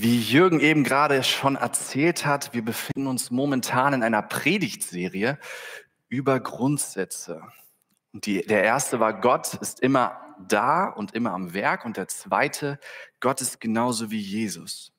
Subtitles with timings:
[0.00, 5.40] Wie Jürgen eben gerade schon erzählt hat, wir befinden uns momentan in einer Predigtserie
[6.08, 7.42] über Grundsätze.
[8.12, 11.84] Und die, der erste war, Gott ist immer da und immer am Werk.
[11.84, 12.78] Und der zweite,
[13.18, 14.92] Gott ist genauso wie Jesus.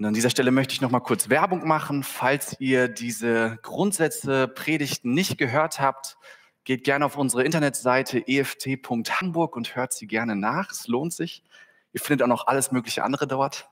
[0.00, 2.02] Und an dieser Stelle möchte ich noch mal kurz Werbung machen.
[2.02, 6.16] Falls ihr diese Grundsätze, Predigten nicht gehört habt,
[6.64, 10.72] geht gerne auf unsere Internetseite eft.hamburg und hört sie gerne nach.
[10.72, 11.44] Es lohnt sich.
[11.92, 13.70] Ihr findet auch noch alles mögliche andere dort.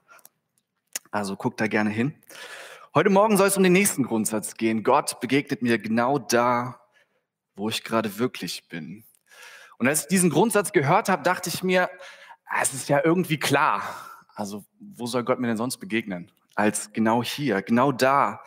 [1.16, 2.14] Also guckt da gerne hin.
[2.94, 4.82] Heute Morgen soll es um den nächsten Grundsatz gehen.
[4.82, 6.78] Gott begegnet mir genau da,
[7.54, 9.02] wo ich gerade wirklich bin.
[9.78, 11.88] Und als ich diesen Grundsatz gehört habe, dachte ich mir,
[12.44, 13.82] ah, es ist ja irgendwie klar.
[14.34, 16.30] Also wo soll Gott mir denn sonst begegnen?
[16.54, 18.42] Als genau hier, genau da,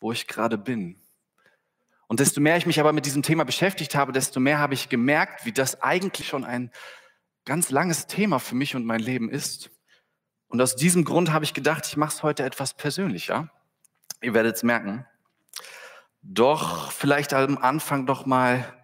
[0.00, 0.98] wo ich gerade bin.
[2.06, 4.88] Und desto mehr ich mich aber mit diesem Thema beschäftigt habe, desto mehr habe ich
[4.88, 6.70] gemerkt, wie das eigentlich schon ein
[7.44, 9.70] ganz langes Thema für mich und mein Leben ist.
[10.48, 13.50] Und aus diesem Grund habe ich gedacht, ich mache es heute etwas persönlicher.
[14.20, 15.06] Ihr werdet es merken.
[16.22, 18.74] Doch vielleicht am Anfang doch mal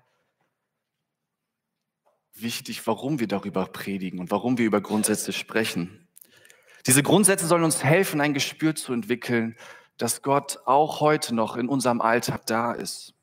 [2.34, 6.09] wichtig, warum wir darüber predigen und warum wir über Grundsätze sprechen.
[6.87, 9.56] Diese Grundsätze sollen uns helfen, ein Gespür zu entwickeln,
[9.97, 13.15] dass Gott auch heute noch in unserem Alltag da ist.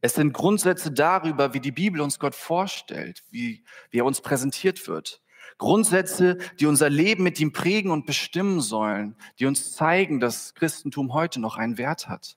[0.00, 4.86] Es sind Grundsätze darüber, wie die Bibel uns Gott vorstellt, wie, wie er uns präsentiert
[4.86, 5.22] wird.
[5.58, 11.14] Grundsätze, die unser Leben mit ihm prägen und bestimmen sollen, die uns zeigen, dass Christentum
[11.14, 12.36] heute noch einen Wert hat.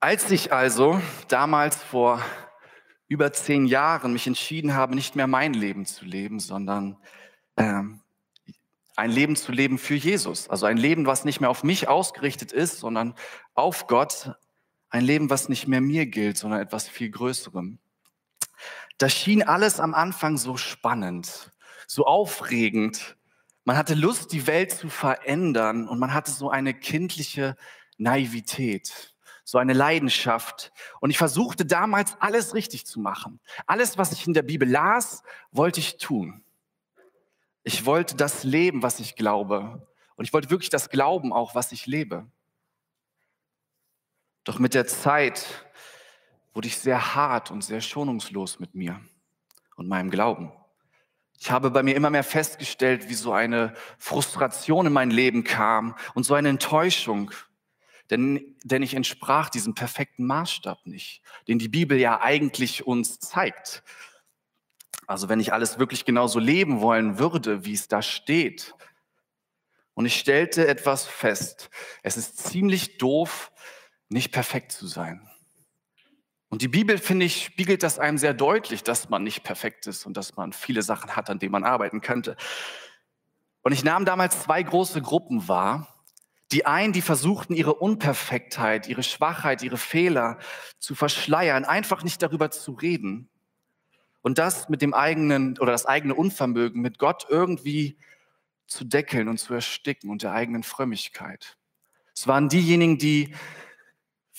[0.00, 2.22] Als ich also damals vor
[3.08, 6.98] über zehn Jahren mich entschieden habe, nicht mehr mein Leben zu leben, sondern
[7.56, 8.00] ähm,
[8.94, 10.48] ein Leben zu leben für Jesus.
[10.48, 13.14] Also ein Leben, was nicht mehr auf mich ausgerichtet ist, sondern
[13.54, 14.32] auf Gott.
[14.90, 17.78] Ein Leben, was nicht mehr mir gilt, sondern etwas viel Größerem.
[18.98, 21.52] Das schien alles am Anfang so spannend,
[21.86, 23.16] so aufregend.
[23.64, 27.56] Man hatte Lust, die Welt zu verändern und man hatte so eine kindliche
[27.96, 30.72] Naivität, so eine Leidenschaft.
[31.00, 33.38] Und ich versuchte damals alles richtig zu machen.
[33.66, 35.22] Alles, was ich in der Bibel las,
[35.52, 36.42] wollte ich tun.
[37.62, 39.86] Ich wollte das leben, was ich glaube.
[40.16, 42.26] Und ich wollte wirklich das glauben auch, was ich lebe.
[44.42, 45.67] Doch mit der Zeit
[46.54, 49.00] wurde ich sehr hart und sehr schonungslos mit mir
[49.76, 50.52] und meinem Glauben.
[51.40, 55.94] Ich habe bei mir immer mehr festgestellt, wie so eine Frustration in mein Leben kam
[56.14, 57.30] und so eine Enttäuschung.
[58.10, 63.84] Denn, denn ich entsprach diesem perfekten Maßstab nicht, den die Bibel ja eigentlich uns zeigt.
[65.06, 68.74] Also wenn ich alles wirklich genauso leben wollen würde, wie es da steht.
[69.94, 71.70] Und ich stellte etwas fest.
[72.02, 73.52] Es ist ziemlich doof,
[74.08, 75.27] nicht perfekt zu sein.
[76.48, 80.06] Und die Bibel, finde ich, spiegelt das einem sehr deutlich, dass man nicht perfekt ist
[80.06, 82.36] und dass man viele Sachen hat, an denen man arbeiten könnte.
[83.62, 85.94] Und ich nahm damals zwei große Gruppen wahr.
[86.52, 90.38] Die einen, die versuchten, ihre Unperfektheit, ihre Schwachheit, ihre Fehler
[90.78, 93.28] zu verschleiern, einfach nicht darüber zu reden.
[94.22, 97.98] Und das mit dem eigenen oder das eigene Unvermögen mit Gott irgendwie
[98.66, 101.58] zu deckeln und zu ersticken und der eigenen Frömmigkeit.
[102.14, 103.34] Es waren diejenigen, die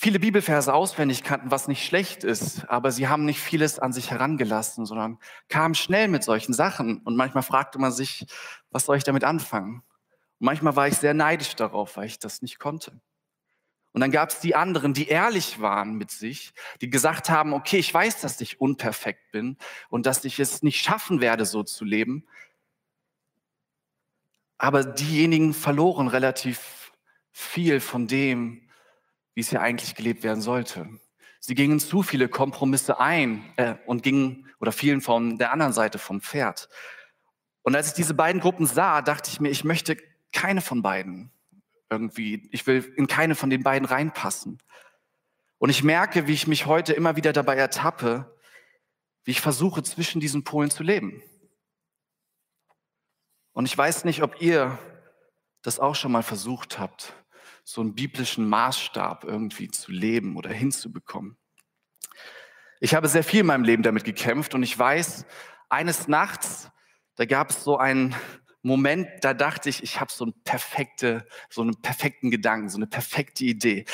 [0.00, 4.10] viele Bibelverse auswendig kannten, was nicht schlecht ist, aber sie haben nicht vieles an sich
[4.10, 5.18] herangelassen, sondern
[5.50, 7.02] kamen schnell mit solchen Sachen.
[7.02, 8.26] Und manchmal fragte man sich,
[8.70, 9.82] was soll ich damit anfangen?
[10.38, 12.98] Und manchmal war ich sehr neidisch darauf, weil ich das nicht konnte.
[13.92, 17.76] Und dann gab es die anderen, die ehrlich waren mit sich, die gesagt haben, okay,
[17.76, 19.58] ich weiß, dass ich unperfekt bin
[19.90, 22.26] und dass ich es nicht schaffen werde, so zu leben.
[24.56, 26.92] Aber diejenigen verloren relativ
[27.32, 28.69] viel von dem,
[29.34, 30.88] wie es ja eigentlich gelebt werden sollte.
[31.40, 35.98] Sie gingen zu viele Kompromisse ein äh, und gingen oder fielen von der anderen Seite
[35.98, 36.68] vom Pferd.
[37.62, 39.96] Und als ich diese beiden Gruppen sah, dachte ich mir, ich möchte
[40.32, 41.30] keine von beiden
[41.90, 44.58] irgendwie, ich will in keine von den beiden reinpassen.
[45.58, 48.38] Und ich merke, wie ich mich heute immer wieder dabei ertappe,
[49.24, 51.22] wie ich versuche, zwischen diesen Polen zu leben.
[53.52, 54.78] Und ich weiß nicht, ob ihr
[55.62, 57.12] das auch schon mal versucht habt,
[57.72, 61.36] so einen biblischen Maßstab irgendwie zu leben oder hinzubekommen.
[62.80, 65.24] Ich habe sehr viel in meinem Leben damit gekämpft und ich weiß,
[65.68, 66.68] eines Nachts,
[67.14, 68.16] da gab es so einen
[68.62, 72.88] Moment, da dachte ich, ich habe so, ein perfekte, so einen perfekten Gedanken, so eine
[72.88, 73.84] perfekte Idee.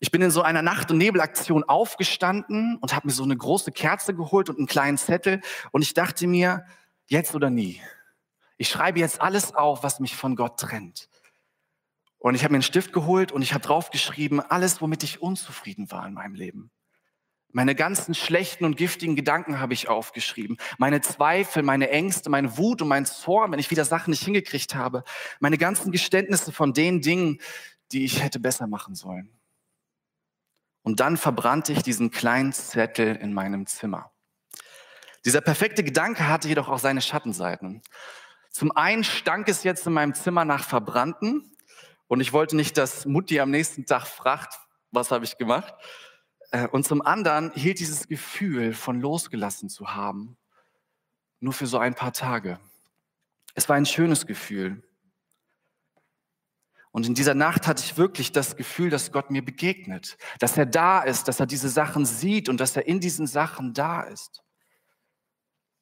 [0.00, 3.70] Ich bin in so einer Nacht- und Nebelaktion aufgestanden und habe mir so eine große
[3.70, 5.40] Kerze geholt und einen kleinen Zettel
[5.70, 6.66] und ich dachte mir,
[7.06, 7.80] jetzt oder nie.
[8.56, 11.08] Ich schreibe jetzt alles auf, was mich von Gott trennt.
[12.24, 15.90] Und ich habe mir einen Stift geholt und ich habe draufgeschrieben, alles, womit ich unzufrieden
[15.90, 16.70] war in meinem Leben.
[17.52, 20.56] Meine ganzen schlechten und giftigen Gedanken habe ich aufgeschrieben.
[20.78, 24.74] Meine Zweifel, meine Ängste, meine Wut und mein Zorn, wenn ich wieder Sachen nicht hingekriegt
[24.74, 25.04] habe.
[25.38, 27.42] Meine ganzen Geständnisse von den Dingen,
[27.92, 29.28] die ich hätte besser machen sollen.
[30.80, 34.12] Und dann verbrannte ich diesen kleinen Zettel in meinem Zimmer.
[35.26, 37.82] Dieser perfekte Gedanke hatte jedoch auch seine Schattenseiten.
[38.48, 41.50] Zum einen stank es jetzt in meinem Zimmer nach Verbrannten
[42.06, 44.54] und ich wollte nicht, dass Mutti am nächsten Tag fragt,
[44.90, 45.74] was habe ich gemacht.
[46.50, 50.36] Äh, und zum anderen hielt dieses Gefühl von losgelassen zu haben
[51.44, 52.58] nur für so ein paar Tage.
[53.54, 54.82] Es war ein schönes Gefühl.
[56.90, 60.64] Und in dieser Nacht hatte ich wirklich das Gefühl, dass Gott mir begegnet, dass er
[60.64, 64.42] da ist, dass er diese Sachen sieht und dass er in diesen Sachen da ist.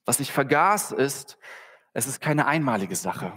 [0.05, 1.39] Was ich vergaß ist,
[1.93, 3.33] es ist keine einmalige Sache.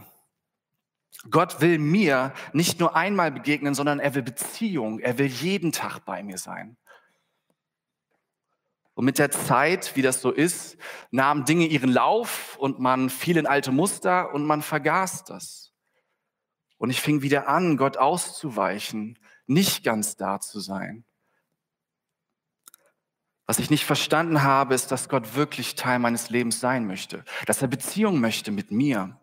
[1.30, 6.00] Gott will mir nicht nur einmal begegnen, sondern er will Beziehung, er will jeden Tag
[6.06, 6.78] bei mir sein.
[8.94, 10.78] Und mit der Zeit, wie das so ist,
[11.12, 15.74] nahmen Dinge ihren Lauf und man fiel in alte Muster und man vergaß das.
[16.78, 21.04] Und ich fing wieder an, Gott auszuweichen, nicht ganz da zu sein.
[23.46, 27.62] Was ich nicht verstanden habe, ist, dass Gott wirklich Teil meines Lebens sein möchte, dass
[27.62, 29.20] er Beziehung möchte mit mir.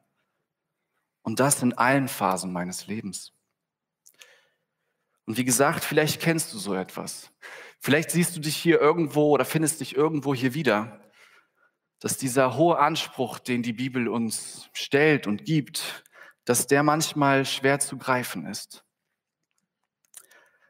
[1.22, 3.32] Und das in allen Phasen meines Lebens.
[5.24, 7.30] Und wie gesagt, vielleicht kennst du so etwas.
[7.80, 11.00] Vielleicht siehst du dich hier irgendwo oder findest dich irgendwo hier wieder,
[12.00, 16.04] dass dieser hohe Anspruch, den die Bibel uns stellt und gibt,
[16.44, 18.84] dass der manchmal schwer zu greifen ist.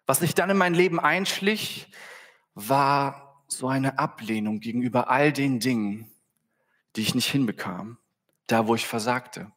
[0.06, 1.90] Was sich dann in mein Leben einschlich,
[2.54, 6.10] war so eine Ablehnung gegenüber all den Dingen,
[6.96, 7.98] die ich nicht hinbekam,
[8.46, 9.50] da wo ich versagte.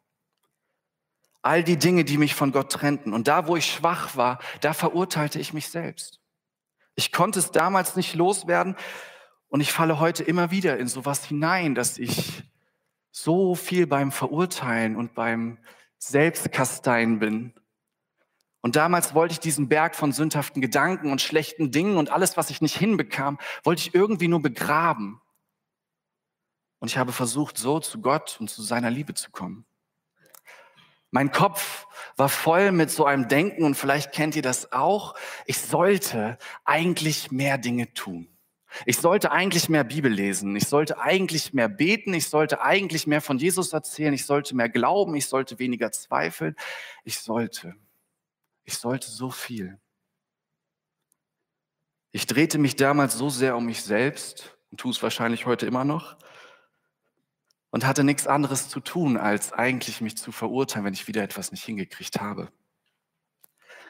[1.46, 3.12] All die Dinge, die mich von Gott trennten.
[3.12, 6.18] Und da, wo ich schwach war, da verurteilte ich mich selbst.
[6.96, 8.74] Ich konnte es damals nicht loswerden
[9.46, 12.42] und ich falle heute immer wieder in sowas hinein, dass ich
[13.12, 15.58] so viel beim Verurteilen und beim
[15.98, 17.54] Selbstkasteien bin.
[18.60, 22.50] Und damals wollte ich diesen Berg von sündhaften Gedanken und schlechten Dingen und alles, was
[22.50, 25.20] ich nicht hinbekam, wollte ich irgendwie nur begraben.
[26.80, 29.64] Und ich habe versucht, so zu Gott und zu seiner Liebe zu kommen.
[31.10, 31.86] Mein Kopf
[32.16, 35.14] war voll mit so einem Denken und vielleicht kennt ihr das auch.
[35.46, 38.28] Ich sollte eigentlich mehr Dinge tun.
[38.84, 40.54] Ich sollte eigentlich mehr Bibel lesen.
[40.56, 42.12] Ich sollte eigentlich mehr beten.
[42.12, 44.12] Ich sollte eigentlich mehr von Jesus erzählen.
[44.12, 45.14] Ich sollte mehr glauben.
[45.14, 46.56] Ich sollte weniger zweifeln.
[47.04, 47.74] Ich sollte.
[48.64, 49.78] Ich sollte so viel.
[52.10, 55.84] Ich drehte mich damals so sehr um mich selbst und tue es wahrscheinlich heute immer
[55.84, 56.16] noch
[57.76, 61.52] und hatte nichts anderes zu tun, als eigentlich mich zu verurteilen, wenn ich wieder etwas
[61.52, 62.50] nicht hingekriegt habe.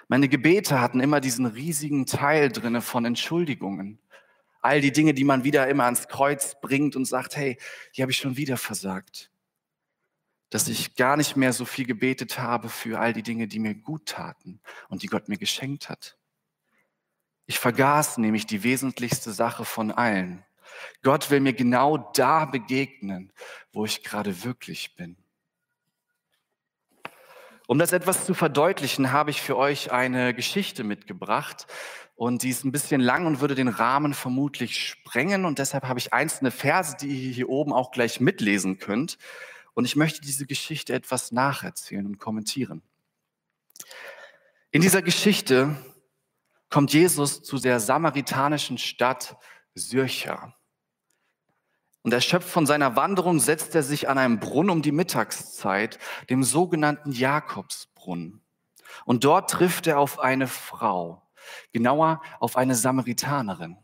[0.09, 4.01] Meine Gebete hatten immer diesen riesigen Teil drinne von Entschuldigungen.
[4.61, 7.59] All die Dinge, die man wieder immer ans Kreuz bringt und sagt, hey,
[7.95, 9.31] die habe ich schon wieder versagt.
[10.51, 13.77] Dass ich gar nicht mehr so viel gebetet habe für all die Dinge, die mir
[13.77, 16.19] gut taten und die Gott mir geschenkt hat.
[17.47, 20.45] Ich vergaß nämlich die wesentlichste Sache von allen,
[21.03, 23.33] Gott will mir genau da begegnen,
[23.73, 25.17] wo ich gerade wirklich bin.
[27.67, 31.67] Um das etwas zu verdeutlichen, habe ich für euch eine Geschichte mitgebracht.
[32.15, 35.45] Und die ist ein bisschen lang und würde den Rahmen vermutlich sprengen.
[35.45, 39.19] Und deshalb habe ich einzelne Verse, die ihr hier oben auch gleich mitlesen könnt.
[39.75, 42.83] Und ich möchte diese Geschichte etwas nacherzählen und kommentieren.
[44.71, 45.77] In dieser Geschichte
[46.71, 49.37] kommt Jesus zu der samaritanischen Stadt
[49.75, 50.55] Syrcha.
[52.07, 55.99] Und erschöpft von seiner Wanderung setzt er sich an einem Brunnen um die Mittagszeit,
[56.31, 58.43] dem sogenannten Jakobsbrunnen.
[59.05, 61.27] Und dort trifft er auf eine Frau,
[61.73, 63.77] genauer auf eine Samaritanerin.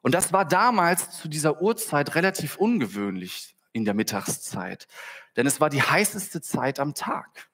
[0.00, 4.88] Und das war damals zu dieser Uhrzeit relativ ungewöhnlich in der Mittagszeit,
[5.36, 7.50] denn es war die heißeste Zeit am Tag.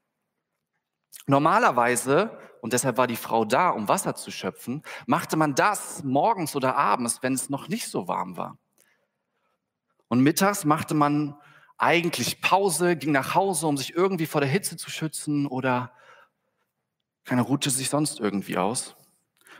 [1.26, 6.54] Normalerweise, und deshalb war die Frau da, um Wasser zu schöpfen, machte man das morgens
[6.54, 8.56] oder abends, wenn es noch nicht so warm war.
[10.12, 11.38] Und mittags machte man
[11.78, 15.90] eigentlich Pause, ging nach Hause, um sich irgendwie vor der Hitze zu schützen oder
[17.25, 18.95] keine ruhte sich sonst irgendwie aus.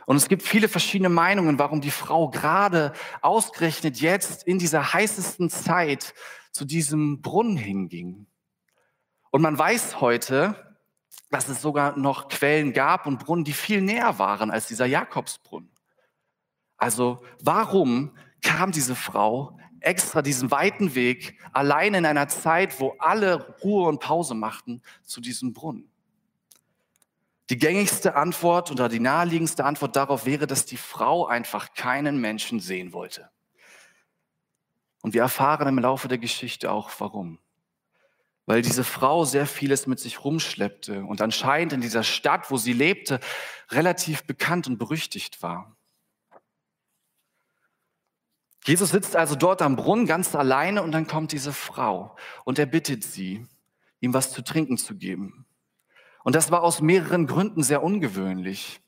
[0.05, 2.93] Und es gibt viele verschiedene Meinungen, warum die Frau gerade
[3.23, 6.13] ausgerechnet jetzt in dieser heißesten Zeit
[6.51, 8.27] zu diesem Brunnen hinging.
[9.31, 10.77] Und man weiß heute,
[11.31, 15.71] dass es sogar noch Quellen gab und Brunnen, die viel näher waren als dieser Jakobsbrunnen.
[16.77, 23.55] Also warum kam diese Frau extra diesen weiten Weg, allein in einer Zeit, wo alle
[23.63, 25.89] Ruhe und Pause machten, zu diesem Brunnen.
[27.49, 32.59] Die gängigste Antwort oder die naheliegendste Antwort darauf wäre, dass die Frau einfach keinen Menschen
[32.59, 33.29] sehen wollte.
[35.01, 37.39] Und wir erfahren im Laufe der Geschichte auch warum.
[38.45, 42.73] Weil diese Frau sehr vieles mit sich rumschleppte und anscheinend in dieser Stadt, wo sie
[42.73, 43.19] lebte,
[43.69, 45.75] relativ bekannt und berüchtigt war.
[48.65, 52.15] Jesus sitzt also dort am Brunnen ganz alleine und dann kommt diese Frau
[52.45, 53.45] und er bittet sie,
[53.99, 55.45] ihm was zu trinken zu geben.
[56.23, 58.79] Und das war aus mehreren Gründen sehr ungewöhnlich.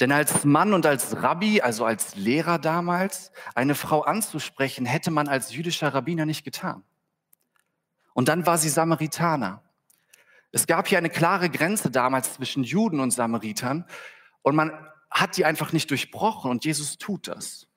[0.00, 5.26] Denn als Mann und als Rabbi, also als Lehrer damals, eine Frau anzusprechen, hätte man
[5.26, 6.84] als jüdischer Rabbiner nicht getan.
[8.14, 9.62] Und dann war sie Samaritaner.
[10.50, 13.84] Es gab hier eine klare Grenze damals zwischen Juden und Samaritern
[14.42, 14.72] und man
[15.10, 17.67] hat die einfach nicht durchbrochen und Jesus tut das.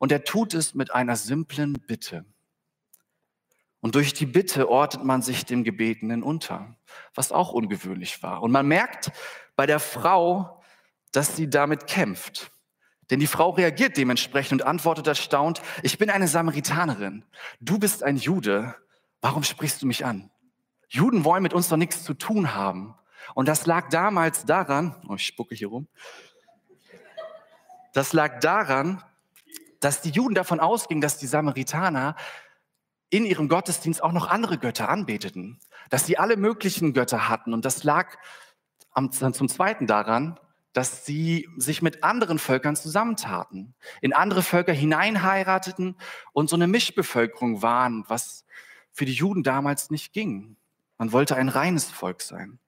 [0.00, 2.24] Und er tut es mit einer simplen Bitte.
[3.80, 6.74] Und durch die Bitte ordnet man sich dem Gebetenen unter,
[7.14, 8.42] was auch ungewöhnlich war.
[8.42, 9.12] Und man merkt
[9.56, 10.62] bei der Frau,
[11.12, 12.50] dass sie damit kämpft.
[13.10, 17.26] Denn die Frau reagiert dementsprechend und antwortet erstaunt, ich bin eine Samaritanerin,
[17.60, 18.74] du bist ein Jude,
[19.20, 20.30] warum sprichst du mich an?
[20.88, 22.94] Juden wollen mit uns doch nichts zu tun haben.
[23.34, 25.88] Und das lag damals daran, oh, ich spucke hier rum,
[27.92, 29.02] das lag daran,
[29.80, 32.14] dass die Juden davon ausgingen, dass die Samaritaner
[33.08, 35.58] in ihrem Gottesdienst auch noch andere Götter anbeteten,
[35.88, 37.52] dass sie alle möglichen Götter hatten.
[37.52, 38.16] Und das lag
[38.92, 40.38] am, zum Zweiten daran,
[40.72, 45.96] dass sie sich mit anderen Völkern zusammentaten, in andere Völker hineinheirateten
[46.32, 48.44] und so eine Mischbevölkerung waren, was
[48.92, 50.56] für die Juden damals nicht ging.
[50.98, 52.60] Man wollte ein reines Volk sein.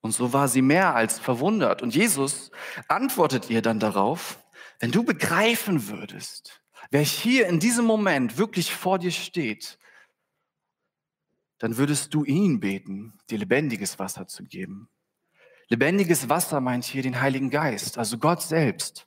[0.00, 1.82] Und so war sie mehr als verwundert.
[1.82, 2.50] Und Jesus
[2.88, 4.38] antwortet ihr dann darauf,
[4.80, 9.78] wenn du begreifen würdest, wer hier in diesem Moment wirklich vor dir steht,
[11.58, 14.88] dann würdest du ihn beten, dir lebendiges Wasser zu geben.
[15.68, 19.06] Lebendiges Wasser meint hier den Heiligen Geist, also Gott selbst.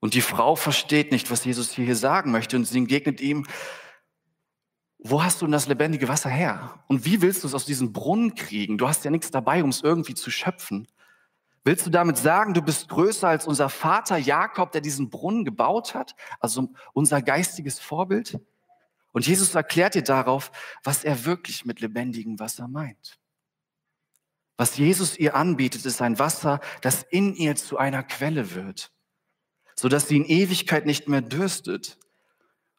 [0.00, 3.46] Und die Frau versteht nicht, was Jesus hier sagen möchte und sie entgegnet ihm,
[4.98, 6.82] wo hast du denn das lebendige Wasser her?
[6.88, 8.78] Und wie willst du es aus diesem Brunnen kriegen?
[8.78, 10.88] Du hast ja nichts dabei, um es irgendwie zu schöpfen.
[11.68, 15.94] Willst du damit sagen, du bist größer als unser Vater Jakob, der diesen Brunnen gebaut
[15.94, 16.16] hat?
[16.40, 18.40] Also unser geistiges Vorbild?
[19.12, 20.50] Und Jesus erklärt dir darauf,
[20.82, 23.18] was er wirklich mit lebendigem Wasser meint.
[24.56, 28.90] Was Jesus ihr anbietet, ist ein Wasser, das in ihr zu einer Quelle wird,
[29.74, 31.98] sodass sie in Ewigkeit nicht mehr dürstet.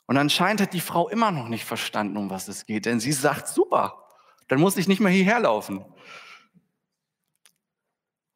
[0.07, 3.11] Und anscheinend hat die Frau immer noch nicht verstanden, um was es geht, denn sie
[3.11, 4.07] sagt, super,
[4.47, 5.85] dann muss ich nicht mehr hierher laufen.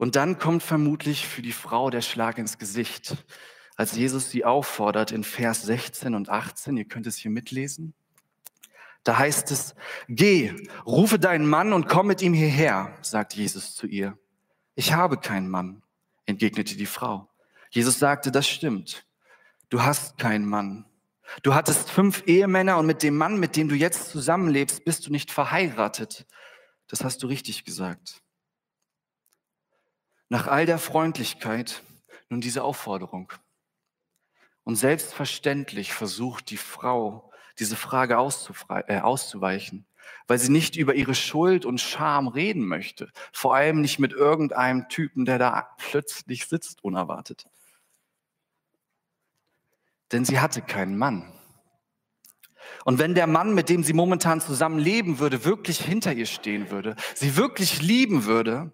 [0.03, 3.15] Und dann kommt vermutlich für die Frau der Schlag ins Gesicht,
[3.77, 6.75] als Jesus sie auffordert in Vers 16 und 18.
[6.75, 7.93] Ihr könnt es hier mitlesen.
[9.05, 9.75] Da heißt es,
[10.09, 10.53] geh,
[10.85, 14.17] rufe deinen Mann und komm mit ihm hierher, sagt Jesus zu ihr.
[14.75, 15.83] Ich habe keinen Mann,
[16.25, 17.29] entgegnete die Frau.
[17.69, 19.05] Jesus sagte, das stimmt.
[19.69, 20.83] Du hast keinen Mann.
[21.43, 25.13] Du hattest fünf Ehemänner und mit dem Mann, mit dem du jetzt zusammenlebst, bist du
[25.13, 26.25] nicht verheiratet.
[26.89, 28.22] Das hast du richtig gesagt.
[30.33, 31.83] Nach all der Freundlichkeit
[32.27, 33.31] nun diese Aufforderung.
[34.63, 39.85] Und selbstverständlich versucht die Frau, diese Frage äh, auszuweichen,
[40.25, 43.11] weil sie nicht über ihre Schuld und Scham reden möchte.
[43.31, 47.45] Vor allem nicht mit irgendeinem Typen, der da plötzlich sitzt, unerwartet.
[50.11, 51.31] Denn sie hatte keinen Mann.
[52.85, 56.71] Und wenn der Mann, mit dem sie momentan zusammen leben würde, wirklich hinter ihr stehen
[56.71, 58.71] würde, sie wirklich lieben würde,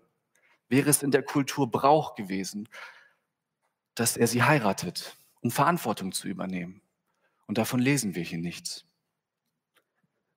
[0.70, 2.70] wäre es in der Kultur Brauch gewesen,
[3.96, 6.82] dass er sie heiratet, um Verantwortung zu übernehmen.
[7.48, 8.86] Und davon lesen wir hier nichts.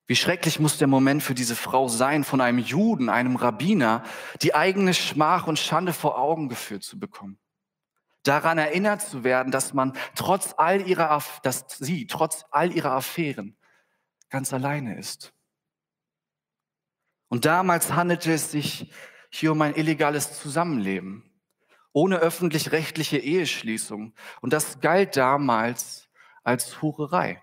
[0.05, 4.03] Wie schrecklich muss der Moment für diese Frau sein, von einem Juden, einem Rabbiner,
[4.41, 7.39] die eigene Schmach und Schande vor Augen geführt zu bekommen.
[8.23, 13.55] Daran erinnert zu werden, dass man trotz all ihrer, dass sie trotz all ihrer Affären
[14.29, 15.33] ganz alleine ist.
[17.29, 18.91] Und damals handelte es sich
[19.35, 21.23] hier um ein illegales Zusammenleben,
[21.91, 24.13] ohne öffentlich-rechtliche Eheschließung.
[24.41, 26.07] Und das galt damals
[26.43, 27.41] als Hurerei.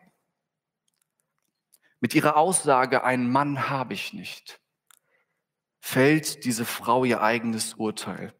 [1.99, 4.61] Mit ihrer Aussage, einen Mann habe ich nicht,
[5.81, 8.35] fällt diese Frau ihr eigenes Urteil.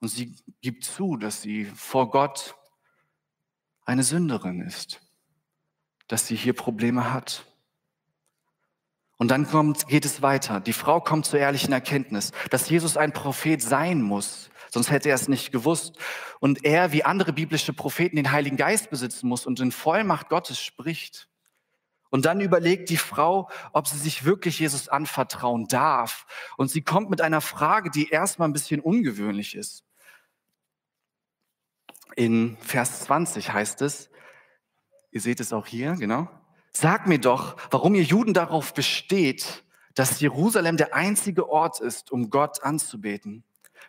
[0.00, 2.56] Und sie gibt zu, dass sie vor Gott
[3.86, 5.00] eine Sünderin ist,
[6.08, 7.46] dass sie hier Probleme hat.
[9.18, 10.60] Und dann kommt, geht es weiter.
[10.60, 14.50] Die Frau kommt zur ehrlichen Erkenntnis, dass Jesus ein Prophet sein muss.
[14.70, 15.96] Sonst hätte er es nicht gewusst.
[16.38, 20.60] Und er, wie andere biblische Propheten, den Heiligen Geist besitzen muss und in Vollmacht Gottes
[20.60, 21.28] spricht.
[22.10, 26.26] Und dann überlegt die Frau, ob sie sich wirklich Jesus anvertrauen darf.
[26.56, 29.84] Und sie kommt mit einer Frage, die erstmal ein bisschen ungewöhnlich ist.
[32.14, 34.10] In Vers 20 heißt es,
[35.10, 36.28] ihr seht es auch hier, genau.
[36.78, 39.64] Sag mir doch, warum ihr Juden darauf besteht,
[39.94, 43.44] dass Jerusalem der einzige Ort ist, um Gott anzubeten.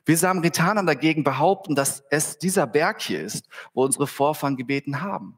[0.05, 5.37] Wir Samaritaner dagegen behaupten, dass es dieser Berg hier ist, wo unsere Vorfahren gebeten haben.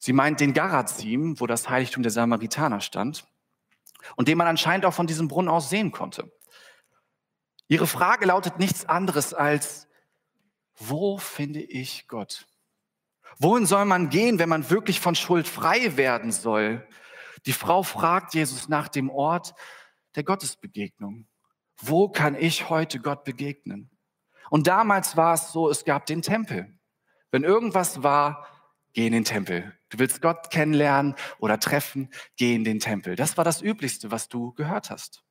[0.00, 3.28] Sie meint den Garazim, wo das Heiligtum der Samaritaner stand
[4.16, 6.32] und den man anscheinend auch von diesem Brunnen aus sehen konnte.
[7.68, 9.86] Ihre Frage lautet nichts anderes als,
[10.74, 12.48] wo finde ich Gott?
[13.38, 16.86] Wohin soll man gehen, wenn man wirklich von Schuld frei werden soll?
[17.44, 19.54] Die Frau fragt Jesus nach dem Ort
[20.14, 21.26] der Gottesbegegnung.
[21.80, 23.90] Wo kann ich heute Gott begegnen?
[24.50, 26.78] Und damals war es so, es gab den Tempel.
[27.30, 28.46] Wenn irgendwas war,
[28.92, 29.76] geh in den Tempel.
[29.90, 33.14] Du willst Gott kennenlernen oder treffen, geh in den Tempel.
[33.14, 35.25] Das war das Üblichste, was du gehört hast.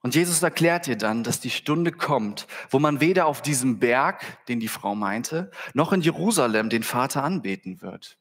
[0.00, 4.22] Und Jesus erklärt dir dann, dass die Stunde kommt, wo man weder auf diesem Berg,
[4.46, 8.16] den die Frau meinte, noch in Jerusalem den Vater anbeten wird.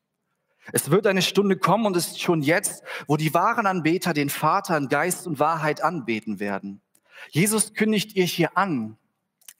[0.73, 4.29] Es wird eine Stunde kommen und es ist schon jetzt, wo die wahren Anbeter den
[4.29, 6.81] Vater in Geist und Wahrheit anbeten werden.
[7.29, 8.97] Jesus kündigt ihr hier an,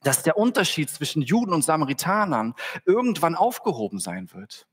[0.03, 2.55] dass der Unterschied zwischen Juden und Samaritanern
[2.85, 4.67] irgendwann aufgehoben sein wird.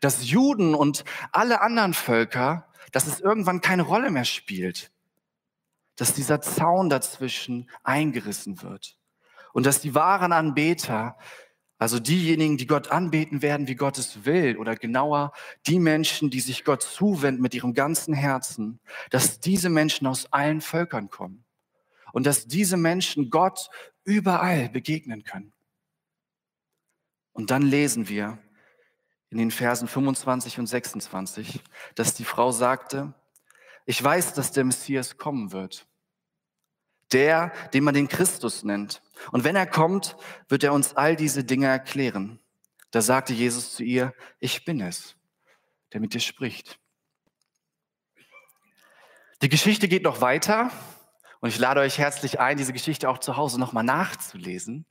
[0.00, 4.90] Dass Juden und alle anderen Völker, dass es irgendwann keine Rolle mehr spielt
[5.96, 8.96] dass dieser Zaun dazwischen eingerissen wird
[9.52, 11.16] und dass die wahren Anbeter,
[11.78, 15.32] also diejenigen, die Gott anbeten werden, wie Gott es will, oder genauer
[15.66, 20.60] die Menschen, die sich Gott zuwenden mit ihrem ganzen Herzen, dass diese Menschen aus allen
[20.60, 21.44] Völkern kommen
[22.12, 23.68] und dass diese Menschen Gott
[24.04, 25.52] überall begegnen können.
[27.32, 28.38] Und dann lesen wir
[29.28, 31.60] in den Versen 25 und 26,
[31.94, 33.12] dass die Frau sagte,
[33.86, 35.86] ich weiß, dass der Messias kommen wird.
[37.12, 39.00] Der, den man den Christus nennt.
[39.30, 40.16] Und wenn er kommt,
[40.48, 42.40] wird er uns all diese Dinge erklären.
[42.90, 45.16] Da sagte Jesus zu ihr, ich bin es,
[45.92, 46.80] der mit dir spricht.
[49.40, 50.72] Die Geschichte geht noch weiter
[51.40, 54.86] und ich lade euch herzlich ein, diese Geschichte auch zu Hause nochmal nachzulesen.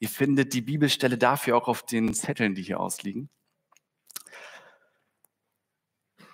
[0.00, 3.30] Ihr findet die Bibelstelle dafür auch auf den Zetteln, die hier ausliegen.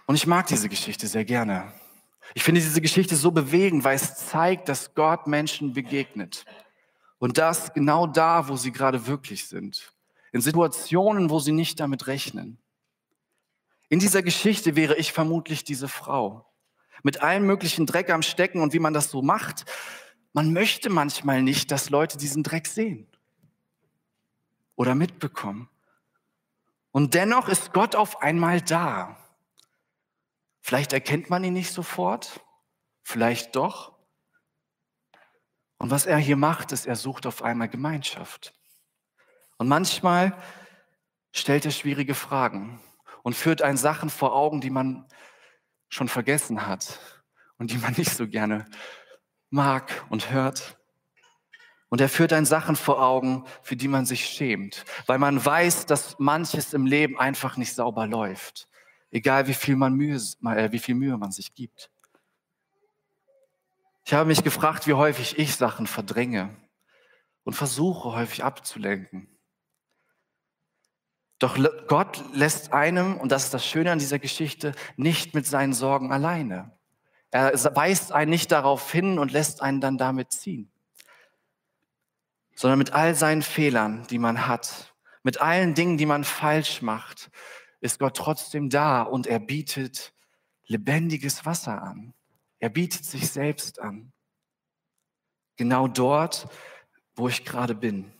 [0.06, 1.72] Und ich mag diese Geschichte sehr gerne.
[2.34, 6.44] Ich finde diese Geschichte so bewegend, weil es zeigt, dass Gott Menschen begegnet.
[7.18, 9.92] Und das genau da, wo sie gerade wirklich sind.
[10.32, 12.58] In Situationen, wo sie nicht damit rechnen.
[13.88, 16.44] In dieser Geschichte wäre ich vermutlich diese Frau.
[17.02, 19.64] Mit allem möglichen Dreck am Stecken und wie man das so macht.
[20.32, 23.06] Man möchte manchmal nicht, dass Leute diesen Dreck sehen
[24.74, 25.68] oder mitbekommen.
[26.92, 29.16] Und dennoch ist Gott auf einmal da.
[30.66, 32.44] Vielleicht erkennt man ihn nicht sofort,
[33.04, 33.92] vielleicht doch.
[35.78, 38.52] Und was er hier macht, ist, er sucht auf einmal Gemeinschaft.
[39.58, 40.36] Und manchmal
[41.30, 42.80] stellt er schwierige Fragen
[43.22, 45.06] und führt einen Sachen vor Augen, die man
[45.88, 46.98] schon vergessen hat
[47.58, 48.66] und die man nicht so gerne
[49.50, 50.78] mag und hört.
[51.90, 55.86] Und er führt einen Sachen vor Augen, für die man sich schämt, weil man weiß,
[55.86, 58.68] dass manches im Leben einfach nicht sauber läuft.
[59.16, 61.90] Egal wie viel, man Mühe, äh, wie viel Mühe man sich gibt.
[64.04, 66.54] Ich habe mich gefragt, wie häufig ich Sachen verdränge
[67.42, 69.26] und versuche häufig abzulenken.
[71.38, 75.72] Doch Gott lässt einem, und das ist das Schöne an dieser Geschichte, nicht mit seinen
[75.72, 76.78] Sorgen alleine.
[77.30, 80.70] Er weist einen nicht darauf hin und lässt einen dann damit ziehen,
[82.54, 87.30] sondern mit all seinen Fehlern, die man hat, mit allen Dingen, die man falsch macht,
[87.86, 90.12] ist Gott trotzdem da und er bietet
[90.66, 92.12] lebendiges Wasser an.
[92.58, 94.12] Er bietet sich selbst an.
[95.56, 96.48] Genau dort,
[97.14, 98.12] wo ich gerade bin.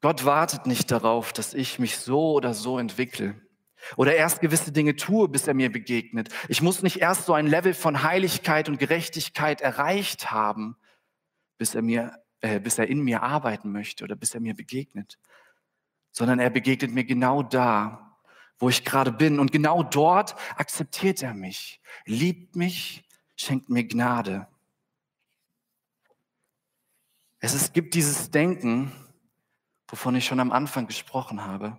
[0.00, 3.40] Gott wartet nicht darauf, dass ich mich so oder so entwickle
[3.96, 6.28] oder erst gewisse Dinge tue, bis er mir begegnet.
[6.48, 10.76] Ich muss nicht erst so ein Level von Heiligkeit und Gerechtigkeit erreicht haben,
[11.58, 15.18] bis er mir, äh, bis er in mir arbeiten möchte oder bis er mir begegnet
[16.14, 18.16] sondern er begegnet mir genau da,
[18.58, 19.40] wo ich gerade bin.
[19.40, 23.04] Und genau dort akzeptiert er mich, liebt mich,
[23.36, 24.46] schenkt mir Gnade.
[27.40, 28.92] Es ist, gibt dieses Denken,
[29.88, 31.76] wovon ich schon am Anfang gesprochen habe,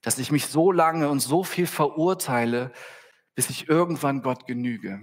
[0.00, 2.72] dass ich mich so lange und so viel verurteile,
[3.34, 5.00] bis ich irgendwann Gott genüge.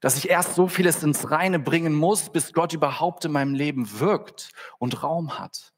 [0.00, 3.98] Dass ich erst so vieles ins Reine bringen muss, bis Gott überhaupt in meinem Leben
[3.98, 5.75] wirkt und Raum hat.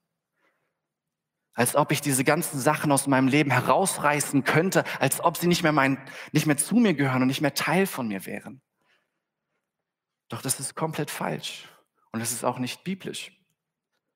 [1.59, 5.65] Als ob ich diese ganzen Sachen aus meinem Leben herausreißen könnte, als ob sie nicht
[5.65, 5.99] mehr, mein,
[6.31, 8.63] nicht mehr zu mir gehören und nicht mehr Teil von mir wären.
[10.29, 11.65] Doch das ist komplett falsch
[12.13, 13.33] und das ist auch nicht biblisch.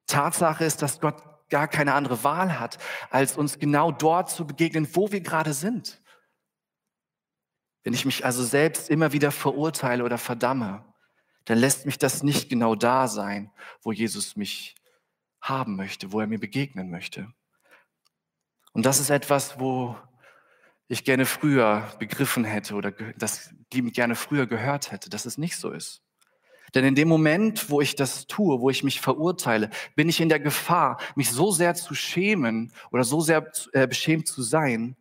[0.06, 2.78] Tatsache ist, dass Gott gar keine andere Wahl hat,
[3.10, 6.00] als uns genau dort zu begegnen, wo wir gerade sind.
[7.82, 10.84] Wenn ich mich also selbst immer wieder verurteile oder verdamme,
[11.46, 13.50] dann lässt mich das nicht genau da sein,
[13.82, 14.76] wo Jesus mich
[15.42, 17.30] haben möchte, wo er mir begegnen möchte.
[18.72, 19.96] Und das ist etwas, wo
[20.88, 25.70] ich gerne früher begriffen hätte oder das gerne früher gehört hätte, dass es nicht so
[25.70, 26.02] ist.
[26.74, 30.30] Denn in dem Moment, wo ich das tue, wo ich mich verurteile, bin ich in
[30.30, 34.96] der Gefahr, mich so sehr zu schämen oder so sehr äh, beschämt zu sein,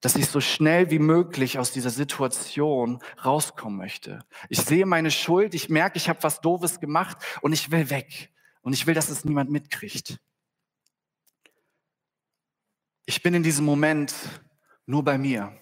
[0.00, 4.24] dass ich so schnell wie möglich aus dieser Situation rauskommen möchte.
[4.48, 8.30] Ich sehe meine Schuld, ich merke, ich habe was Doofes gemacht und ich will weg.
[8.62, 10.18] Und ich will, dass es niemand mitkriegt.
[13.06, 14.14] Ich bin in diesem Moment
[14.86, 15.56] nur bei mir.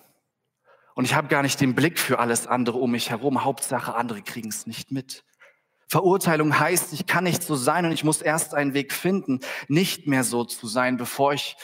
[0.94, 3.44] Und ich habe gar nicht den Blick für alles andere um mich herum.
[3.44, 5.24] Hauptsache, andere kriegen es nicht mit.
[5.88, 10.06] Verurteilung heißt, ich kann nicht so sein und ich muss erst einen Weg finden, nicht
[10.06, 11.56] mehr so zu sein, bevor ich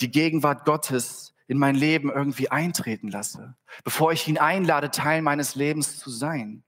[0.00, 5.54] die Gegenwart Gottes in mein Leben irgendwie eintreten lasse, bevor ich ihn einlade, Teil meines
[5.54, 6.64] Lebens zu sein.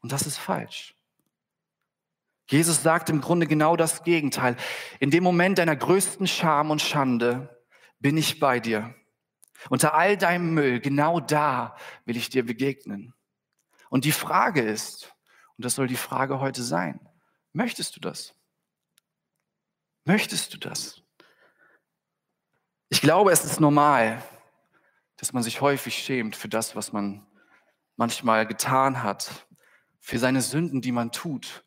[0.00, 0.94] Und das ist falsch.
[2.50, 4.56] Jesus sagt im Grunde genau das Gegenteil.
[5.00, 7.62] In dem Moment deiner größten Scham und Schande
[7.98, 8.94] bin ich bei dir.
[9.68, 13.12] Unter all deinem Müll, genau da will ich dir begegnen.
[13.90, 15.14] Und die Frage ist,
[15.56, 17.00] und das soll die Frage heute sein,
[17.52, 18.34] möchtest du das?
[20.04, 21.02] Möchtest du das?
[22.88, 24.22] Ich glaube, es ist normal,
[25.16, 27.26] dass man sich häufig schämt für das, was man
[27.96, 29.46] manchmal getan hat,
[30.00, 31.64] für seine Sünden, die man tut.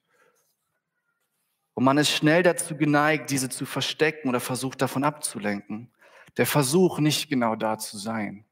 [1.82, 5.90] Und man ist schnell dazu geneigt, diese zu verstecken oder versucht davon abzulenken.
[6.38, 8.46] Der Versuch, nicht genau da zu sein,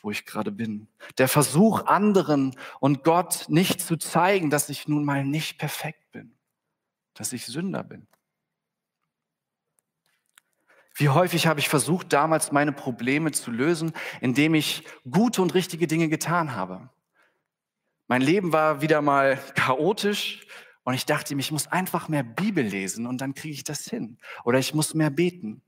[0.00, 0.86] wo ich gerade bin.
[1.18, 6.32] Der Versuch, anderen und Gott nicht zu zeigen, dass ich nun mal nicht perfekt bin,
[7.14, 8.06] dass ich Sünder bin.
[10.94, 15.88] Wie häufig habe ich versucht, damals meine Probleme zu lösen, indem ich gute und richtige
[15.88, 16.88] Dinge getan habe.
[18.06, 20.46] Mein Leben war wieder mal chaotisch
[20.84, 23.84] und ich dachte mir, ich muss einfach mehr Bibel lesen und dann kriege ich das
[23.84, 24.18] hin.
[24.44, 25.62] Oder ich muss mehr beten.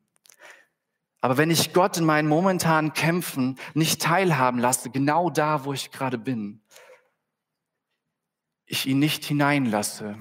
[1.21, 5.93] Aber wenn ich Gott in meinen momentanen Kämpfen nicht teilhaben lasse, genau da, wo ich
[5.93, 6.63] gerade bin,
[8.67, 10.19] ich ihn nicht hineinlasse,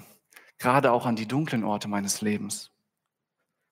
[0.59, 2.71] gerade auch an die dunklen Orte meines Lebens,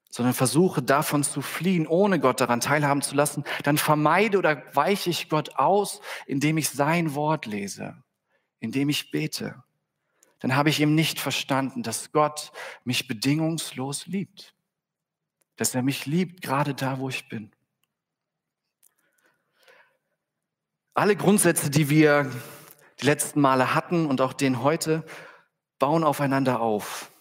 [0.10, 5.12] sondern versuche davon zu fliehen, ohne Gott daran teilhaben zu lassen, dann vermeide oder weiche
[5.12, 8.02] ich Gott aus, indem ich sein Wort lese,
[8.60, 9.64] indem ich bete.
[10.40, 12.52] Dann habe ich ihm nicht verstanden, dass Gott
[12.84, 14.56] mich bedingungslos liebt,
[15.58, 17.52] dass er mich liebt, gerade da, wo ich bin.
[20.94, 22.32] Alle Grundsätze, die wir
[23.00, 25.06] die letzten Male hatten und auch den heute,
[25.78, 27.12] bauen aufeinander auf.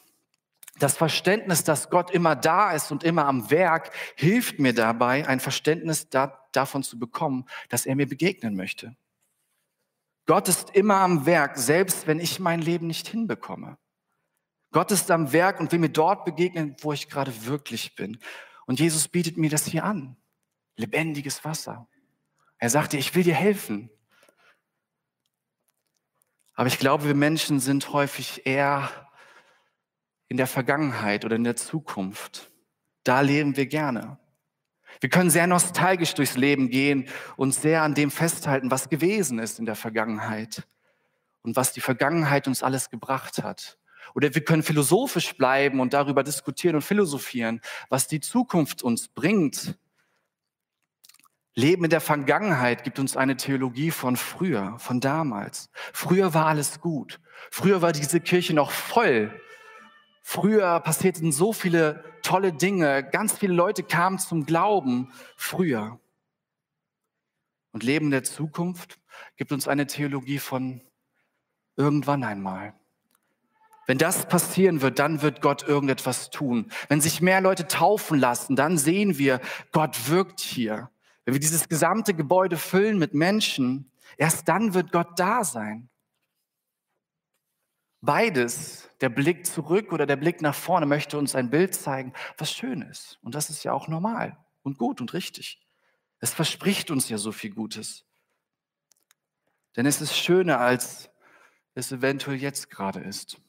[0.79, 5.41] Das Verständnis, dass Gott immer da ist und immer am Werk, hilft mir dabei, ein
[5.41, 8.97] Verständnis da, davon zu bekommen, dass er mir begegnen möchte.
[10.29, 13.79] Gott ist immer am Werk, selbst wenn ich mein Leben nicht hinbekomme.
[14.73, 18.19] Gott ist am Werk und will mir dort begegnen, wo ich gerade wirklich bin.
[18.67, 20.19] Und Jesus bietet mir das hier an.
[20.77, 21.89] Lebendiges Wasser.
[22.59, 23.89] Er sagte, ich will dir helfen.
[26.53, 28.91] Aber ich glaube, wir Menschen sind häufig eher
[30.29, 32.51] in der Vergangenheit oder in der Zukunft.
[33.03, 34.19] Da leben wir gerne.
[35.01, 39.59] Wir können sehr nostalgisch durchs Leben gehen und sehr an dem festhalten, was gewesen ist
[39.59, 40.65] in der Vergangenheit
[41.43, 43.79] und was die Vergangenheit uns alles gebracht hat.
[44.15, 49.79] Oder wir können philosophisch bleiben und darüber diskutieren und philosophieren, was die Zukunft uns bringt.
[51.55, 55.71] Leben in der Vergangenheit gibt uns eine Theologie von früher, von damals.
[55.93, 57.21] Früher war alles gut.
[57.51, 59.33] Früher war diese Kirche noch voll
[60.31, 65.99] Früher passierten so viele tolle Dinge, ganz viele Leute kamen zum Glauben früher.
[67.73, 69.01] Und Leben der Zukunft
[69.37, 70.83] gibt uns eine Theologie von
[71.77, 72.75] irgendwann einmal.
[73.87, 76.71] Wenn das passieren wird, dann wird Gott irgendetwas tun.
[76.91, 79.41] Wenn sich mehr Leute taufen lassen, dann sehen wir,
[79.73, 80.91] Gott wirkt hier.
[81.25, 85.89] Wenn wir dieses gesamte Gebäude füllen mit Menschen, erst dann wird Gott da sein.
[88.03, 92.53] Beides, der Blick zurück oder der Blick nach vorne, möchte uns ein Bild zeigen, was
[92.53, 93.19] schön ist.
[93.23, 95.61] Und das ist ja auch normal und gut und richtig.
[96.21, 98.05] Es verspricht uns ja so viel Gutes.
[99.77, 101.11] Denn es ist schöner, als
[101.75, 103.41] es eventuell jetzt gerade ist.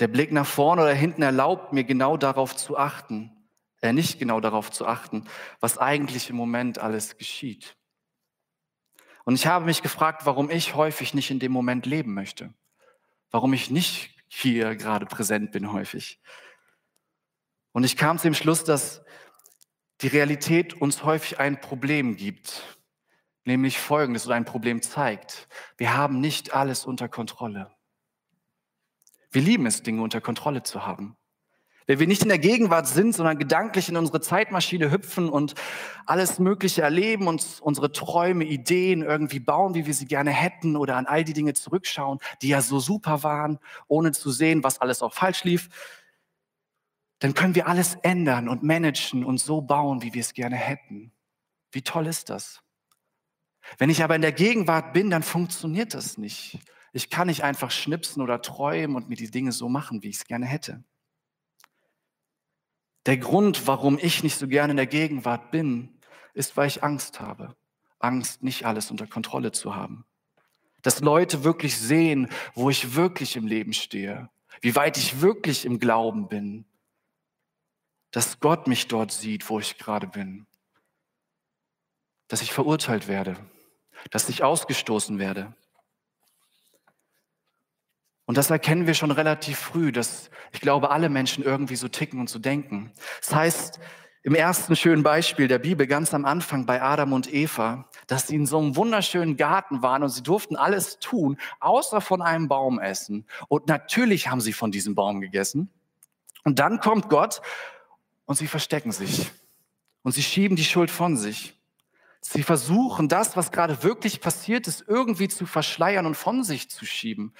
[0.00, 3.32] Der Blick nach vorne oder hinten erlaubt mir genau darauf zu achten,
[3.80, 5.26] äh, nicht genau darauf zu achten,
[5.60, 7.76] was eigentlich im Moment alles geschieht.
[9.24, 12.54] Und ich habe mich gefragt, warum ich häufig nicht in dem Moment leben möchte.
[13.30, 16.20] Warum ich nicht hier gerade präsent bin häufig.
[17.72, 19.02] Und ich kam zu dem Schluss, dass
[20.00, 22.78] die Realität uns häufig ein Problem gibt,
[23.44, 25.48] nämlich folgendes oder ein Problem zeigt.
[25.76, 27.74] Wir haben nicht alles unter Kontrolle.
[29.30, 31.17] Wir lieben es, Dinge unter Kontrolle zu haben.
[31.88, 35.54] Wenn wir nicht in der Gegenwart sind, sondern gedanklich in unsere Zeitmaschine hüpfen und
[36.04, 40.96] alles Mögliche erleben, uns unsere Träume, Ideen irgendwie bauen, wie wir sie gerne hätten oder
[40.96, 45.00] an all die Dinge zurückschauen, die ja so super waren, ohne zu sehen, was alles
[45.00, 45.70] auch falsch lief,
[47.20, 51.10] dann können wir alles ändern und managen und so bauen, wie wir es gerne hätten.
[51.72, 52.60] Wie toll ist das?
[53.78, 56.58] Wenn ich aber in der Gegenwart bin, dann funktioniert das nicht.
[56.92, 60.16] Ich kann nicht einfach schnipsen oder träumen und mir die Dinge so machen, wie ich
[60.16, 60.84] es gerne hätte.
[63.08, 65.88] Der Grund, warum ich nicht so gerne in der Gegenwart bin,
[66.34, 67.56] ist, weil ich Angst habe.
[67.98, 70.04] Angst, nicht alles unter Kontrolle zu haben.
[70.82, 74.28] Dass Leute wirklich sehen, wo ich wirklich im Leben stehe,
[74.60, 76.66] wie weit ich wirklich im Glauben bin,
[78.10, 80.46] dass Gott mich dort sieht, wo ich gerade bin,
[82.26, 83.38] dass ich verurteilt werde,
[84.10, 85.54] dass ich ausgestoßen werde.
[88.28, 92.20] Und das erkennen wir schon relativ früh, dass ich glaube, alle Menschen irgendwie so ticken
[92.20, 92.92] und so denken.
[93.22, 93.80] Das heißt,
[94.22, 98.36] im ersten schönen Beispiel der Bibel, ganz am Anfang bei Adam und Eva, dass sie
[98.36, 102.78] in so einem wunderschönen Garten waren und sie durften alles tun, außer von einem Baum
[102.78, 103.24] essen.
[103.48, 105.70] Und natürlich haben sie von diesem Baum gegessen.
[106.44, 107.40] Und dann kommt Gott
[108.26, 109.30] und sie verstecken sich
[110.02, 111.57] und sie schieben die Schuld von sich.
[112.20, 116.84] Sie versuchen das, was gerade wirklich passiert ist, irgendwie zu verschleiern und von sich zu
[116.84, 117.34] schieben.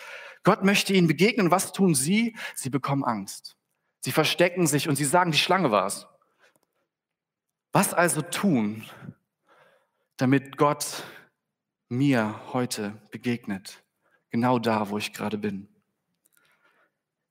[0.45, 1.51] Gott möchte ihnen begegnen.
[1.51, 2.37] Was tun sie?
[2.55, 3.57] Sie bekommen Angst.
[4.01, 6.07] Sie verstecken sich und sie sagen, die Schlange war es.
[7.73, 8.85] Was also tun,
[10.17, 11.05] damit Gott
[11.89, 13.83] mir heute begegnet?
[14.31, 15.69] Genau da, wo ich gerade bin.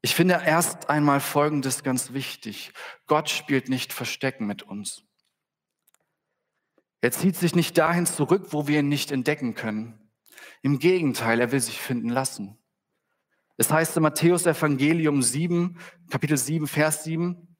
[0.01, 2.71] Ich finde erst einmal Folgendes ganz wichtig.
[3.07, 5.03] Gott spielt nicht Verstecken mit uns.
[7.01, 10.09] Er zieht sich nicht dahin zurück, wo wir ihn nicht entdecken können.
[10.61, 12.57] Im Gegenteil, er will sich finden lassen.
[13.57, 15.79] Es heißt in Matthäus Evangelium 7,
[16.09, 17.55] Kapitel 7, Vers 7,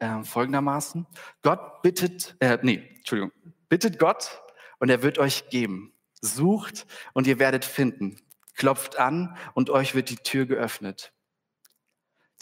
[0.00, 1.06] äh, folgendermaßen,
[1.42, 3.32] Gott bittet, äh, nee, Entschuldigung,
[3.68, 4.42] bittet Gott
[4.78, 5.92] und er wird euch geben.
[6.20, 8.20] Sucht und ihr werdet finden.
[8.54, 11.12] Klopft an und euch wird die Tür geöffnet.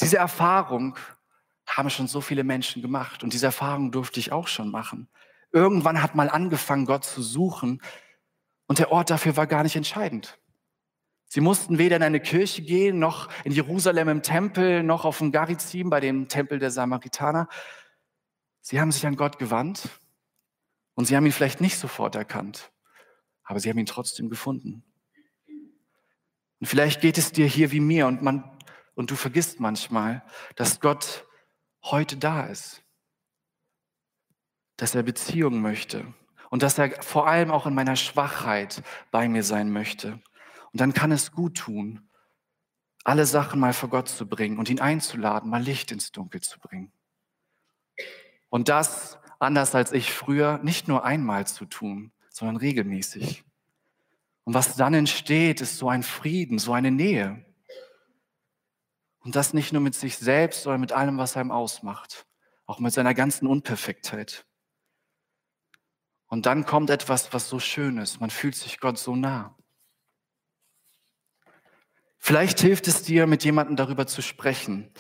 [0.01, 0.97] Diese Erfahrung
[1.67, 5.09] haben schon so viele Menschen gemacht und diese Erfahrung durfte ich auch schon machen.
[5.53, 7.81] Irgendwann hat mal angefangen, Gott zu suchen
[8.67, 10.39] und der Ort dafür war gar nicht entscheidend.
[11.29, 15.33] Sie mussten weder in eine Kirche gehen, noch in Jerusalem im Tempel, noch auf dem
[15.33, 17.49] Garizim bei dem Tempel der Samaritaner.
[18.61, 19.89] Sie haben sich an Gott gewandt
[20.95, 22.71] und sie haben ihn vielleicht nicht sofort erkannt,
[23.43, 24.85] aber sie haben ihn trotzdem gefunden.
[26.59, 28.57] Und vielleicht geht es dir hier wie mir und man
[28.95, 31.27] und du vergisst manchmal, dass Gott
[31.83, 32.83] heute da ist,
[34.77, 36.07] dass er Beziehung möchte
[36.51, 40.21] und dass er vor allem auch in meiner Schwachheit bei mir sein möchte.
[40.73, 42.09] Und dann kann es gut tun,
[43.05, 46.59] alle Sachen mal vor Gott zu bringen und ihn einzuladen, mal Licht ins Dunkel zu
[46.59, 46.93] bringen.
[48.49, 53.45] Und das, anders als ich früher, nicht nur einmal zu tun, sondern regelmäßig.
[54.45, 57.45] Und was dann entsteht, ist so ein Frieden, so eine Nähe.
[59.21, 62.27] Und das nicht nur mit sich selbst, sondern mit allem, was einem ausmacht.
[62.65, 64.46] Auch mit seiner ganzen Unperfektheit.
[66.29, 68.21] Und dann kommt etwas, was so schön ist.
[68.21, 69.57] Man fühlt sich Gott so nah.
[72.19, 74.91] Vielleicht hilft es dir, mit jemandem darüber zu sprechen.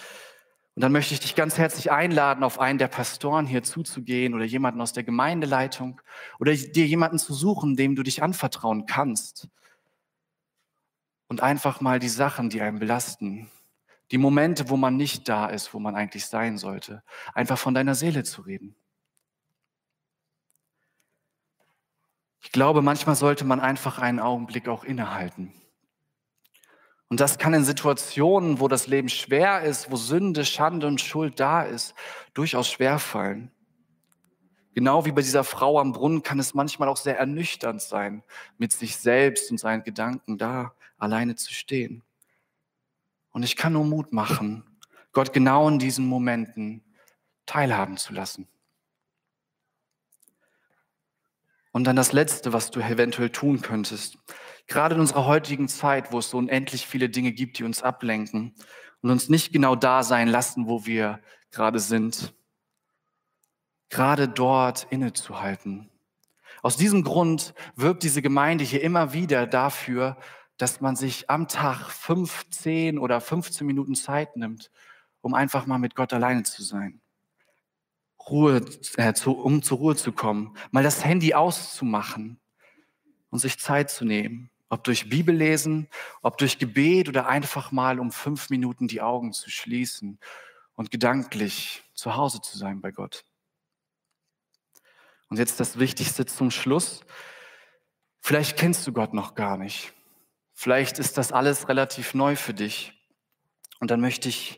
[0.76, 4.44] Und dann möchte ich dich ganz herzlich einladen, auf einen der Pastoren hier zuzugehen oder
[4.44, 6.00] jemanden aus der Gemeindeleitung
[6.38, 9.48] oder dir jemanden zu suchen, dem du dich anvertrauen kannst.
[11.28, 13.50] Und einfach mal die Sachen, die einen belasten,
[14.12, 17.02] die Momente, wo man nicht da ist, wo man eigentlich sein sollte,
[17.34, 18.76] einfach von deiner Seele zu reden.
[22.46, 25.52] Ich glaube, manchmal sollte man einfach einen Augenblick auch innehalten.
[27.09, 31.40] Und das kann in Situationen, wo das Leben schwer ist, wo Sünde, Schande und Schuld
[31.40, 31.96] da ist,
[32.35, 33.50] durchaus schwer fallen.
[34.74, 38.22] Genau wie bei dieser Frau am Brunnen kann es manchmal auch sehr ernüchternd sein,
[38.59, 42.04] mit sich selbst und seinen Gedanken da alleine zu stehen.
[43.32, 44.78] Und ich kann nur Mut machen,
[45.11, 46.85] Gott genau in diesen Momenten
[47.44, 48.46] teilhaben zu lassen.
[51.76, 54.16] Und dann das Letzte, was du eventuell tun könntest.
[54.66, 58.54] Gerade in unserer heutigen Zeit, wo es so unendlich viele Dinge gibt, die uns ablenken
[59.02, 62.32] und uns nicht genau da sein lassen, wo wir gerade sind.
[63.90, 65.90] Gerade dort innezuhalten.
[66.62, 70.16] Aus diesem Grund wirkt diese Gemeinde hier immer wieder dafür,
[70.56, 74.70] dass man sich am Tag 15 oder 15 Minuten Zeit nimmt,
[75.20, 77.02] um einfach mal mit Gott alleine zu sein.
[78.28, 78.64] Ruhe,
[78.96, 82.40] äh, zu, um zur Ruhe zu kommen, mal das Handy auszumachen
[83.30, 84.50] und sich Zeit zu nehmen.
[84.68, 85.88] Ob durch Bibellesen,
[86.22, 90.18] ob durch Gebet oder einfach mal um fünf Minuten die Augen zu schließen
[90.74, 93.24] und gedanklich zu Hause zu sein bei Gott.
[95.28, 97.00] Und jetzt das Wichtigste zum Schluss.
[98.20, 99.92] Vielleicht kennst du Gott noch gar nicht.
[100.52, 102.92] Vielleicht ist das alles relativ neu für dich.
[103.78, 104.56] Und dann möchte ich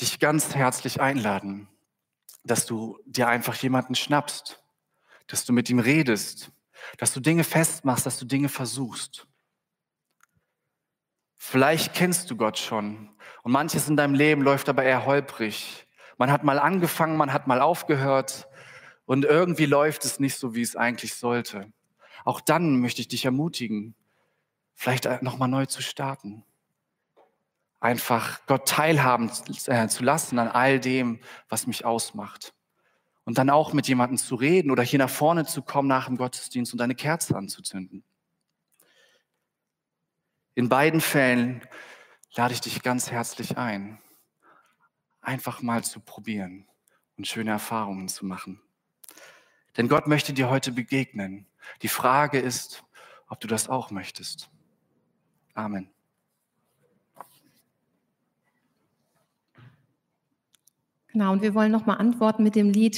[0.00, 1.68] dich ganz herzlich einladen,
[2.50, 4.62] dass du dir einfach jemanden schnappst,
[5.26, 6.50] dass du mit ihm redest,
[6.98, 9.26] dass du Dinge festmachst, dass du Dinge versuchst.
[11.36, 13.10] Vielleicht kennst du Gott schon
[13.42, 15.86] und manches in deinem Leben läuft aber eher holprig.
[16.16, 18.48] Man hat mal angefangen, man hat mal aufgehört
[19.06, 21.72] und irgendwie läuft es nicht so, wie es eigentlich sollte.
[22.24, 23.94] Auch dann möchte ich dich ermutigen,
[24.74, 26.44] vielleicht nochmal neu zu starten.
[27.80, 29.30] Einfach Gott teilhaben
[29.66, 32.54] äh, zu lassen an all dem, was mich ausmacht.
[33.24, 36.16] Und dann auch mit jemandem zu reden oder hier nach vorne zu kommen nach dem
[36.16, 38.02] Gottesdienst und eine Kerze anzuzünden.
[40.54, 41.62] In beiden Fällen
[42.34, 44.00] lade ich dich ganz herzlich ein,
[45.20, 46.66] einfach mal zu probieren
[47.16, 48.60] und schöne Erfahrungen zu machen.
[49.76, 51.46] Denn Gott möchte dir heute begegnen.
[51.82, 52.82] Die Frage ist,
[53.28, 54.50] ob du das auch möchtest.
[55.54, 55.92] Amen.
[61.18, 62.94] Genau, und wir wollen nochmal antworten mit dem Lied